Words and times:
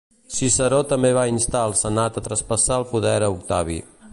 Ciceró 0.35 0.77
també 0.93 1.11
va 1.17 1.25
instar 1.33 1.61
al 1.65 1.75
senat 1.83 2.17
a 2.17 2.25
traspassar 2.29 2.81
el 2.81 2.89
poder 2.95 3.17
a 3.27 3.31
Octavi. 3.35 3.79